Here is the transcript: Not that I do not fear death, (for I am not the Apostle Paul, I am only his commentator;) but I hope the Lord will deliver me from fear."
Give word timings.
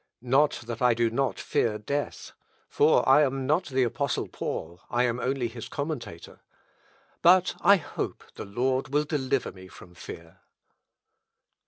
Not 0.23 0.63
that 0.65 0.81
I 0.81 0.95
do 0.95 1.11
not 1.11 1.39
fear 1.39 1.77
death, 1.77 2.31
(for 2.67 3.07
I 3.07 3.21
am 3.21 3.45
not 3.45 3.65
the 3.67 3.83
Apostle 3.83 4.27
Paul, 4.27 4.81
I 4.89 5.03
am 5.03 5.19
only 5.19 5.47
his 5.47 5.69
commentator;) 5.69 6.39
but 7.21 7.53
I 7.61 7.75
hope 7.75 8.23
the 8.33 8.45
Lord 8.45 8.87
will 8.87 9.03
deliver 9.03 9.51
me 9.51 9.67
from 9.67 9.93
fear." 9.93 10.39